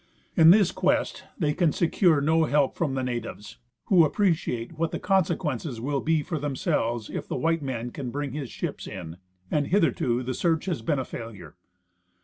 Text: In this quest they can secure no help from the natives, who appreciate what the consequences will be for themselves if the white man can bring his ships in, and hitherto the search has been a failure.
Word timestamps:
In 0.35 0.49
this 0.49 0.71
quest 0.71 1.25
they 1.37 1.53
can 1.53 1.71
secure 1.71 2.21
no 2.21 2.45
help 2.45 2.73
from 2.75 2.95
the 2.95 3.03
natives, 3.03 3.57
who 3.85 4.03
appreciate 4.03 4.71
what 4.75 4.89
the 4.89 4.97
consequences 4.97 5.79
will 5.79 6.01
be 6.01 6.23
for 6.23 6.39
themselves 6.39 7.07
if 7.07 7.27
the 7.27 7.35
white 7.37 7.61
man 7.61 7.91
can 7.91 8.09
bring 8.09 8.31
his 8.31 8.49
ships 8.49 8.87
in, 8.87 9.17
and 9.51 9.67
hitherto 9.67 10.23
the 10.23 10.33
search 10.33 10.65
has 10.65 10.81
been 10.81 10.97
a 10.97 11.05
failure. 11.05 11.55